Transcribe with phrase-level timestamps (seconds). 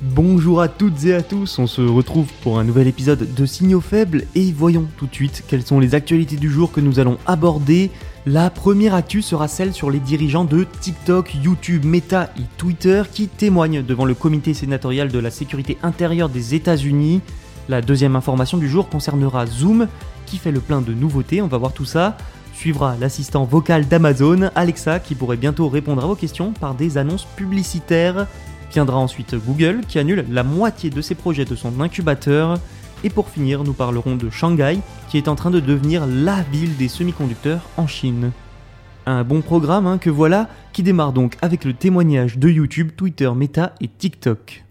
[0.00, 3.80] Bonjour à toutes et à tous, on se retrouve pour un nouvel épisode de Signaux
[3.80, 7.18] faibles et voyons tout de suite quelles sont les actualités du jour que nous allons
[7.26, 7.90] aborder.
[8.24, 13.26] La première actu sera celle sur les dirigeants de TikTok, YouTube, Meta et Twitter qui
[13.26, 17.20] témoignent devant le comité sénatorial de la sécurité intérieure des États-Unis.
[17.68, 19.88] La deuxième information du jour concernera Zoom
[20.26, 22.16] qui fait le plein de nouveautés, on va voir tout ça.
[22.54, 27.26] Suivra l'assistant vocal d'Amazon, Alexa, qui pourrait bientôt répondre à vos questions par des annonces
[27.34, 28.28] publicitaires.
[28.72, 32.58] Viendra ensuite Google qui annule la moitié de ses projets de son incubateur.
[33.04, 36.76] Et pour finir, nous parlerons de Shanghai qui est en train de devenir la ville
[36.76, 38.32] des semi-conducteurs en Chine.
[39.06, 43.30] Un bon programme hein, que voilà, qui démarre donc avec le témoignage de YouTube, Twitter,
[43.34, 44.67] Meta et TikTok.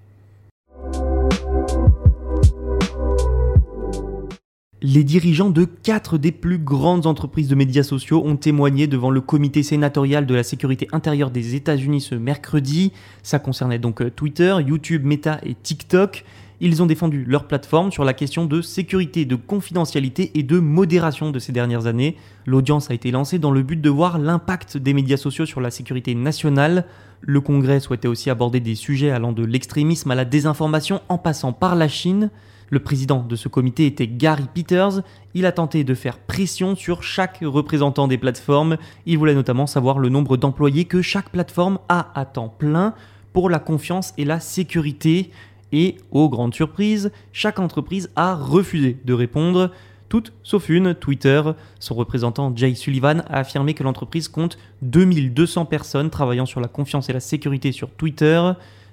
[4.84, 9.22] Les dirigeants de quatre des plus grandes entreprises de médias sociaux ont témoigné devant le
[9.22, 12.92] comité sénatorial de la sécurité intérieure des États-Unis ce mercredi.
[13.24, 16.24] Ça concernait donc Twitter, YouTube, Meta et TikTok.
[16.62, 21.32] Ils ont défendu leur plateforme sur la question de sécurité, de confidentialité et de modération
[21.32, 22.16] de ces dernières années.
[22.46, 25.72] L'audience a été lancée dans le but de voir l'impact des médias sociaux sur la
[25.72, 26.86] sécurité nationale.
[27.22, 31.52] Le Congrès souhaitait aussi aborder des sujets allant de l'extrémisme à la désinformation en passant
[31.52, 32.30] par la Chine.
[32.70, 35.02] Le président de ce comité était Gary Peters.
[35.34, 38.78] Il a tenté de faire pression sur chaque représentant des plateformes.
[39.06, 42.94] Il voulait notamment savoir le nombre d'employés que chaque plateforme a à temps plein
[43.32, 45.32] pour la confiance et la sécurité.
[45.72, 49.72] Et, aux grandes surprises, chaque entreprise a refusé de répondre.
[50.10, 51.42] Toutes sauf une, Twitter.
[51.80, 57.10] Son représentant Jay Sullivan a affirmé que l'entreprise compte 2200 personnes travaillant sur la confiance
[57.10, 58.42] et la sécurité sur Twitter.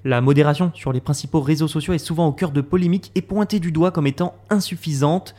[0.07, 3.59] La modération sur les principaux réseaux sociaux est souvent au cœur de polémiques et pointée
[3.59, 5.33] du doigt comme étant insuffisante.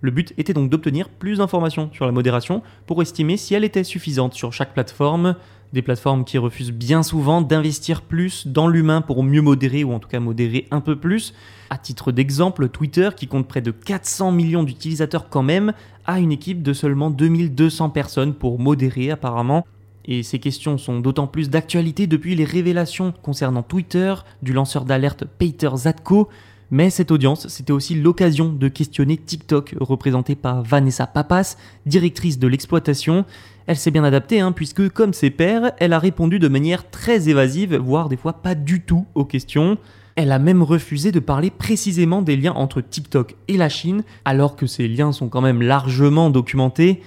[0.00, 3.82] Le but était donc d'obtenir plus d'informations sur la modération pour estimer si elle était
[3.82, 5.34] suffisante sur chaque plateforme.
[5.72, 9.98] Des plateformes qui refusent bien souvent d'investir plus dans l'humain pour mieux modérer ou en
[9.98, 11.34] tout cas modérer un peu plus.
[11.68, 15.72] À titre d'exemple, Twitter, qui compte près de 400 millions d'utilisateurs quand même,
[16.06, 19.66] a une équipe de seulement 2200 personnes pour modérer apparemment.
[20.04, 25.24] Et ces questions sont d'autant plus d'actualité depuis les révélations concernant Twitter du lanceur d'alerte
[25.38, 26.28] Peter Zatko.
[26.70, 32.48] Mais cette audience, c'était aussi l'occasion de questionner TikTok, représentée par Vanessa Papas, directrice de
[32.48, 33.26] l'exploitation.
[33.66, 37.28] Elle s'est bien adaptée, hein, puisque comme ses pairs, elle a répondu de manière très
[37.28, 39.76] évasive, voire des fois pas du tout aux questions.
[40.16, 44.56] Elle a même refusé de parler précisément des liens entre TikTok et la Chine, alors
[44.56, 47.02] que ces liens sont quand même largement documentés.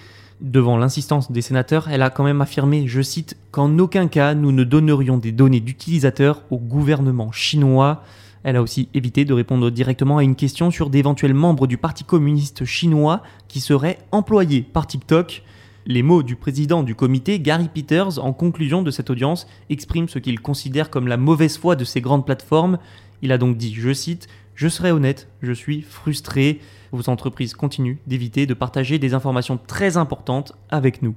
[0.46, 4.52] Devant l'insistance des sénateurs, elle a quand même affirmé, je cite, qu'en aucun cas nous
[4.52, 8.04] ne donnerions des données d'utilisateurs au gouvernement chinois.
[8.44, 12.04] Elle a aussi évité de répondre directement à une question sur d'éventuels membres du Parti
[12.04, 15.42] communiste chinois qui seraient employés par TikTok.
[15.88, 20.20] Les mots du président du comité, Gary Peters, en conclusion de cette audience, expriment ce
[20.20, 22.78] qu'il considère comme la mauvaise foi de ces grandes plateformes.
[23.24, 26.62] Il a donc dit, je cite, Je serai honnête, je suis frustré.
[26.94, 31.14] Vos entreprises continuent d'éviter de partager des informations très importantes avec nous.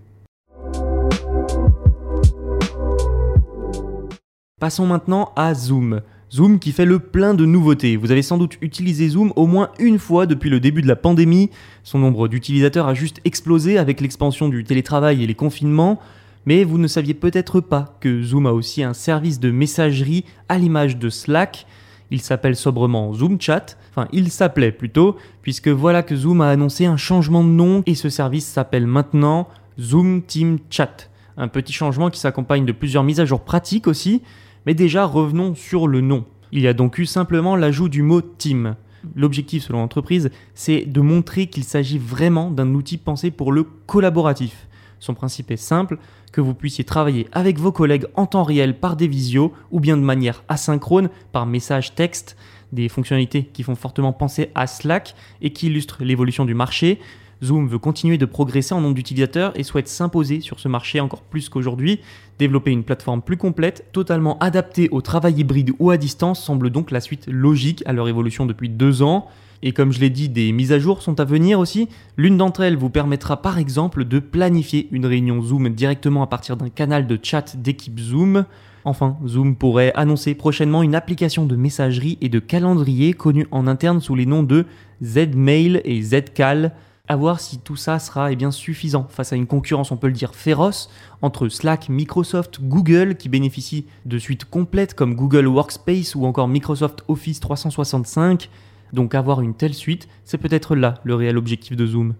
[4.61, 6.01] Passons maintenant à Zoom.
[6.33, 7.97] Zoom qui fait le plein de nouveautés.
[7.97, 10.97] Vous avez sans doute utilisé Zoom au moins une fois depuis le début de la
[10.97, 11.51] pandémie.
[11.85, 16.01] Son nombre d'utilisateurs a juste explosé avec l'expansion du télétravail et les confinements.
[16.45, 20.59] Mais vous ne saviez peut-être pas que Zoom a aussi un service de messagerie à
[20.59, 21.67] l'image de Slack.
[22.11, 26.87] Il s'appelle sobrement Zoom Chat, enfin il s'appelait plutôt, puisque voilà que Zoom a annoncé
[26.87, 31.11] un changement de nom et ce service s'appelle maintenant Zoom Team Chat.
[31.37, 34.23] Un petit changement qui s'accompagne de plusieurs mises à jour pratiques aussi,
[34.67, 36.25] mais déjà revenons sur le nom.
[36.51, 38.75] Il y a donc eu simplement l'ajout du mot Team.
[39.15, 44.67] L'objectif selon l'entreprise, c'est de montrer qu'il s'agit vraiment d'un outil pensé pour le collaboratif.
[45.01, 45.99] Son principe est simple,
[46.33, 49.97] que vous puissiez travailler avec vos collègues en temps réel par des visios ou bien
[49.97, 52.37] de manière asynchrone par message texte,
[52.73, 57.01] des fonctionnalités qui font fortement penser à Slack et qui illustrent l'évolution du marché.
[57.43, 61.23] Zoom veut continuer de progresser en nombre d'utilisateurs et souhaite s'imposer sur ce marché encore
[61.23, 62.01] plus qu'aujourd'hui.
[62.39, 66.91] Développer une plateforme plus complète, totalement adaptée au travail hybride ou à distance semble donc
[66.91, 69.29] la suite logique à leur évolution depuis deux ans.
[69.63, 71.89] Et comme je l'ai dit, des mises à jour sont à venir aussi.
[72.17, 76.57] L'une d'entre elles vous permettra par exemple de planifier une réunion Zoom directement à partir
[76.57, 78.45] d'un canal de chat d'équipe Zoom.
[78.85, 84.01] Enfin, Zoom pourrait annoncer prochainement une application de messagerie et de calendrier connue en interne
[84.01, 84.65] sous les noms de
[85.03, 86.73] Zmail et Zcal.
[87.11, 90.09] À voir si tout ça sera eh bien, suffisant face à une concurrence, on peut
[90.09, 90.91] le dire, féroce
[91.23, 97.05] entre Slack, Microsoft, Google qui bénéficient de suites complètes comme Google Workspace ou encore Microsoft
[97.09, 98.51] Office 365.
[98.93, 102.15] Donc avoir une telle suite, c'est peut-être là le réel objectif de Zoom.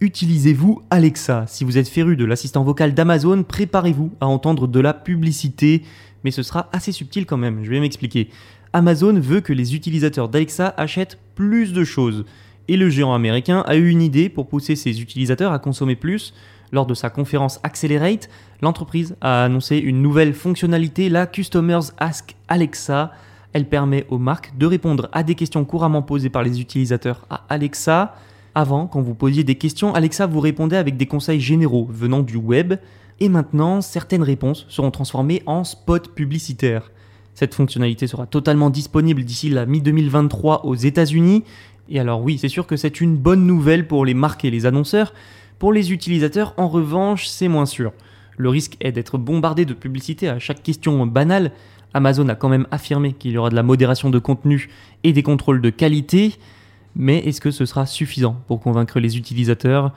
[0.00, 4.92] Utilisez-vous Alexa Si vous êtes féru de l'assistant vocal d'Amazon, préparez-vous à entendre de la
[4.92, 5.82] publicité,
[6.24, 8.28] mais ce sera assez subtil quand même, je vais m'expliquer.
[8.74, 12.24] Amazon veut que les utilisateurs d'Alexa achètent plus de choses.
[12.68, 16.32] Et le géant américain a eu une idée pour pousser ses utilisateurs à consommer plus.
[16.72, 18.28] Lors de sa conférence Accelerate,
[18.62, 23.12] l'entreprise a annoncé une nouvelle fonctionnalité, la Customers Ask Alexa.
[23.52, 27.44] Elle permet aux marques de répondre à des questions couramment posées par les utilisateurs à
[27.48, 28.16] Alexa.
[28.54, 32.36] Avant, quand vous posiez des questions, Alexa vous répondait avec des conseils généraux venant du
[32.36, 32.74] web.
[33.20, 36.90] Et maintenant, certaines réponses seront transformées en spots publicitaires.
[37.34, 41.44] Cette fonctionnalité sera totalement disponible d'ici la mi-2023 aux États-Unis.
[41.88, 44.66] Et alors oui, c'est sûr que c'est une bonne nouvelle pour les marques et les
[44.66, 45.12] annonceurs.
[45.58, 47.92] Pour les utilisateurs, en revanche, c'est moins sûr.
[48.36, 51.52] Le risque est d'être bombardé de publicité à chaque question banale.
[51.92, 54.68] Amazon a quand même affirmé qu'il y aura de la modération de contenu
[55.04, 56.34] et des contrôles de qualité.
[56.96, 59.92] Mais est-ce que ce sera suffisant pour convaincre les utilisateurs?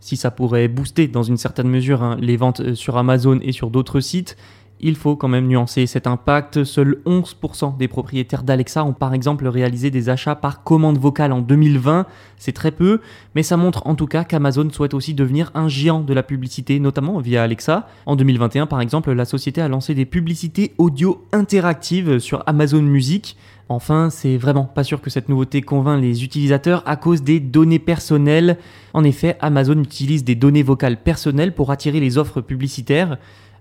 [0.00, 3.70] Si ça pourrait booster dans une certaine mesure hein, les ventes sur Amazon et sur
[3.70, 4.36] d'autres sites,
[4.82, 6.64] il faut quand même nuancer cet impact.
[6.64, 11.40] Seuls 11% des propriétaires d'Alexa ont par exemple réalisé des achats par commande vocale en
[11.40, 12.06] 2020.
[12.36, 13.00] C'est très peu,
[13.34, 16.80] mais ça montre en tout cas qu'Amazon souhaite aussi devenir un géant de la publicité,
[16.80, 17.88] notamment via Alexa.
[18.06, 23.36] En 2021 par exemple, la société a lancé des publicités audio interactives sur Amazon Music.
[23.68, 27.78] Enfin, c'est vraiment pas sûr que cette nouveauté convainc les utilisateurs à cause des données
[27.78, 28.58] personnelles.
[28.92, 33.18] En effet, Amazon utilise des données vocales personnelles pour attirer les offres publicitaires.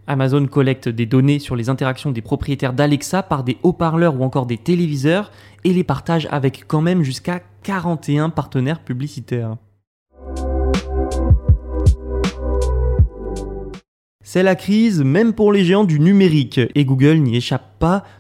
[0.07, 4.45] Amazon collecte des données sur les interactions des propriétaires d'Alexa par des haut-parleurs ou encore
[4.45, 5.31] des téléviseurs
[5.63, 9.57] et les partage avec quand même jusqu'à 41 partenaires publicitaires.
[14.24, 17.70] C'est la crise même pour les géants du numérique et Google n'y échappe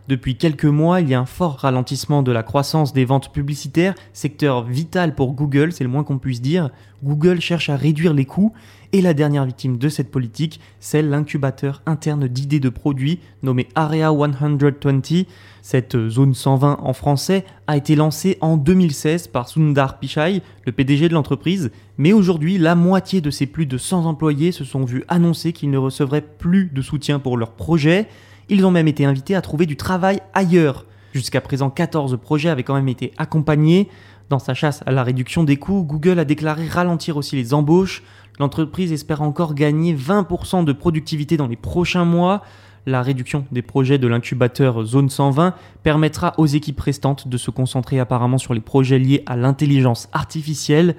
[0.07, 3.93] Depuis quelques mois, il y a un fort ralentissement de la croissance des ventes publicitaires,
[4.13, 6.69] secteur vital pour Google, c'est le moins qu'on puisse dire.
[7.03, 8.53] Google cherche à réduire les coûts
[8.91, 14.11] et la dernière victime de cette politique, c'est l'incubateur interne d'idées de produits nommé Area
[14.11, 15.25] 120.
[15.61, 21.07] Cette zone 120 en français a été lancée en 2016 par Sundar Pichai, le PDG
[21.07, 25.03] de l'entreprise, mais aujourd'hui la moitié de ses plus de 100 employés se sont vus
[25.07, 28.07] annoncer qu'ils ne recevraient plus de soutien pour leur projet.
[28.51, 30.85] Ils ont même été invités à trouver du travail ailleurs.
[31.13, 33.87] Jusqu'à présent, 14 projets avaient quand même été accompagnés.
[34.27, 38.03] Dans sa chasse à la réduction des coûts, Google a déclaré ralentir aussi les embauches.
[38.39, 42.41] L'entreprise espère encore gagner 20% de productivité dans les prochains mois.
[42.85, 45.53] La réduction des projets de l'incubateur Zone 120
[45.83, 50.97] permettra aux équipes restantes de se concentrer apparemment sur les projets liés à l'intelligence artificielle.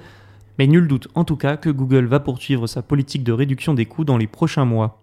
[0.57, 3.85] Mais nul doute en tout cas que Google va poursuivre sa politique de réduction des
[3.85, 5.02] coûts dans les prochains mois.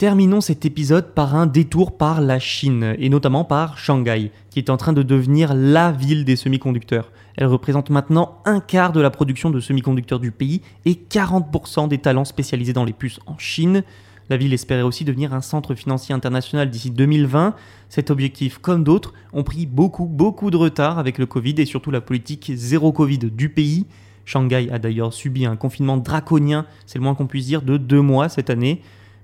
[0.00, 4.70] Terminons cet épisode par un détour par la Chine, et notamment par Shanghai, qui est
[4.70, 7.12] en train de devenir la ville des semi-conducteurs.
[7.36, 11.98] Elle représente maintenant un quart de la production de semi-conducteurs du pays et 40% des
[11.98, 13.82] talents spécialisés dans les puces en Chine.
[14.30, 17.54] La ville espérait aussi devenir un centre financier international d'ici 2020.
[17.90, 21.90] Cet objectif, comme d'autres, ont pris beaucoup, beaucoup de retard avec le Covid et surtout
[21.90, 23.84] la politique zéro Covid du pays.
[24.24, 28.00] Shanghai a d'ailleurs subi un confinement draconien, c'est le moins qu'on puisse dire, de deux
[28.00, 28.80] mois cette année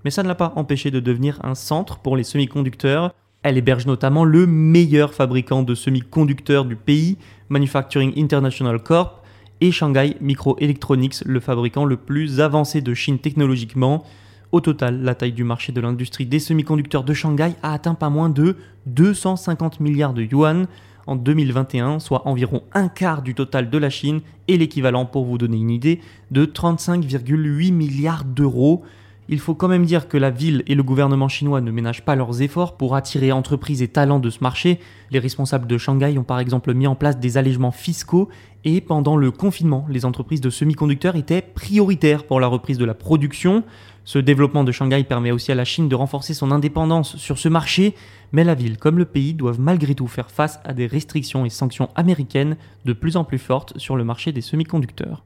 [0.07, 3.13] mais ça ne l'a pas empêché de devenir un centre pour les semi-conducteurs.
[3.43, 9.25] Elle héberge notamment le meilleur fabricant de semi-conducteurs du pays, Manufacturing International Corp,
[9.61, 14.05] et Shanghai Microelectronics, le fabricant le plus avancé de Chine technologiquement.
[14.53, 18.09] Au total, la taille du marché de l'industrie des semi-conducteurs de Shanghai a atteint pas
[18.09, 18.55] moins de
[18.87, 20.69] 250 milliards de yuan
[21.09, 25.37] en 2021, soit environ un quart du total de la Chine et l'équivalent, pour vous
[25.37, 28.85] donner une idée, de 35,8 milliards d'euros.
[29.29, 32.15] Il faut quand même dire que la ville et le gouvernement chinois ne ménagent pas
[32.15, 34.79] leurs efforts pour attirer entreprises et talents de ce marché.
[35.11, 38.29] Les responsables de Shanghai ont par exemple mis en place des allègements fiscaux
[38.63, 42.95] et pendant le confinement, les entreprises de semi-conducteurs étaient prioritaires pour la reprise de la
[42.95, 43.65] production.
[44.05, 47.49] Ce développement de Shanghai permet aussi à la Chine de renforcer son indépendance sur ce
[47.49, 47.97] marché,
[48.31, 51.51] mais la ville comme le pays doivent malgré tout faire face à des restrictions et
[51.51, 55.25] sanctions américaines de plus en plus fortes sur le marché des semi-conducteurs.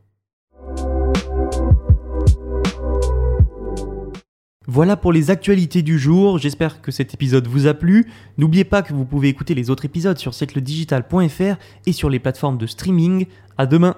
[4.72, 8.08] Voilà pour les actualités du jour, j'espère que cet épisode vous a plu.
[8.38, 12.56] N'oubliez pas que vous pouvez écouter les autres épisodes sur siècledigital.fr et sur les plateformes
[12.56, 13.26] de streaming.
[13.58, 13.96] À demain.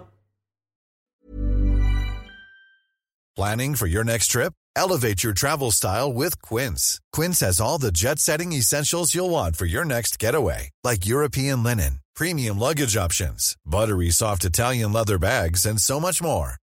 [3.36, 4.54] Planning for your next trip?
[4.74, 7.02] Elevate your travel style with Quince.
[7.12, 12.00] Quince has all the jet-setting essentials you'll want for your next getaway, like European linen,
[12.16, 16.61] premium luggage options, buttery soft Italian leather bags, and so much more.